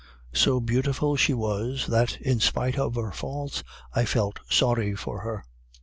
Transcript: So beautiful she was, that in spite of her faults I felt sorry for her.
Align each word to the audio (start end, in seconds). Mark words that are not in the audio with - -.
So 0.33 0.59
beautiful 0.59 1.15
she 1.15 1.35
was, 1.35 1.85
that 1.85 2.19
in 2.21 2.39
spite 2.39 2.75
of 2.79 2.95
her 2.95 3.11
faults 3.11 3.63
I 3.93 4.03
felt 4.05 4.39
sorry 4.49 4.95
for 4.95 5.19
her. 5.19 5.45